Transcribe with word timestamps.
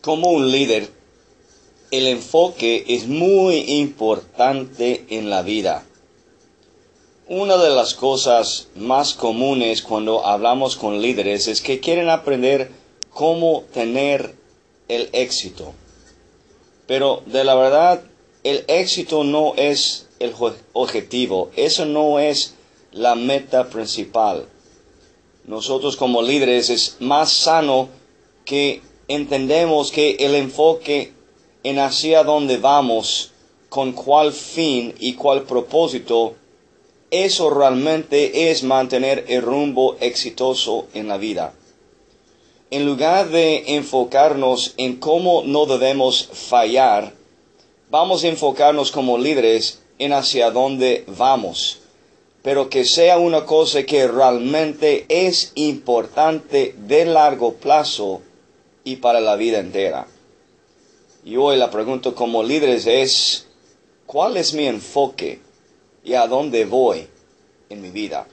Como 0.00 0.30
un 0.30 0.50
líder, 0.50 0.88
el 1.90 2.06
enfoque 2.06 2.84
es 2.88 3.06
muy 3.06 3.56
importante 3.80 5.04
en 5.10 5.28
la 5.28 5.42
vida. 5.42 5.84
Una 7.28 7.58
de 7.58 7.68
las 7.68 7.94
cosas 7.94 8.68
más 8.74 9.12
comunes 9.12 9.82
cuando 9.82 10.24
hablamos 10.24 10.76
con 10.76 11.02
líderes 11.02 11.48
es 11.48 11.60
que 11.60 11.80
quieren 11.80 12.08
aprender 12.08 12.70
cómo 13.10 13.64
tener 13.74 14.34
el 14.88 15.10
éxito. 15.12 15.74
Pero 16.86 17.22
de 17.26 17.44
la 17.44 17.54
verdad, 17.54 18.02
el 18.42 18.64
éxito 18.68 19.22
no 19.22 19.52
es 19.56 20.08
el 20.18 20.34
objetivo, 20.72 21.50
eso 21.56 21.84
no 21.84 22.18
es 22.18 22.54
la 22.90 23.14
meta 23.16 23.68
principal. 23.68 24.46
Nosotros 25.44 25.96
como 25.96 26.22
líderes 26.22 26.70
es 26.70 26.96
más 27.00 27.30
sano 27.32 27.88
que 28.44 28.80
entendemos 29.10 29.90
que 29.90 30.12
el 30.20 30.36
enfoque 30.36 31.12
en 31.64 31.80
hacia 31.80 32.22
dónde 32.22 32.58
vamos, 32.58 33.32
con 33.68 33.90
cuál 33.92 34.32
fin 34.32 34.94
y 35.00 35.14
cuál 35.14 35.42
propósito, 35.42 36.34
eso 37.10 37.50
realmente 37.50 38.50
es 38.50 38.62
mantener 38.62 39.24
el 39.26 39.42
rumbo 39.42 39.96
exitoso 39.98 40.86
en 40.94 41.08
la 41.08 41.18
vida. 41.18 41.54
En 42.70 42.86
lugar 42.86 43.30
de 43.30 43.74
enfocarnos 43.74 44.74
en 44.76 44.96
cómo 44.96 45.42
no 45.44 45.66
debemos 45.66 46.28
fallar, 46.32 47.12
vamos 47.90 48.22
a 48.22 48.28
enfocarnos 48.28 48.92
como 48.92 49.18
líderes 49.18 49.80
en 49.98 50.12
hacia 50.12 50.52
dónde 50.52 51.04
vamos, 51.08 51.80
pero 52.42 52.70
que 52.70 52.84
sea 52.84 53.18
una 53.18 53.44
cosa 53.44 53.82
que 53.82 54.06
realmente 54.06 55.04
es 55.08 55.50
importante 55.56 56.76
de 56.78 57.06
largo 57.06 57.54
plazo 57.54 58.22
y 58.84 58.96
para 58.96 59.20
la 59.20 59.36
vida 59.36 59.58
entera. 59.58 60.06
Y 61.24 61.36
hoy 61.36 61.56
la 61.56 61.70
pregunta 61.70 62.12
como 62.12 62.42
líderes 62.42 62.86
es, 62.86 63.46
¿cuál 64.06 64.36
es 64.36 64.54
mi 64.54 64.66
enfoque 64.66 65.40
y 66.02 66.14
a 66.14 66.26
dónde 66.26 66.64
voy 66.64 67.06
en 67.68 67.82
mi 67.82 67.90
vida? 67.90 68.26